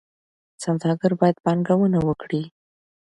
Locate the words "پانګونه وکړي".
1.45-2.43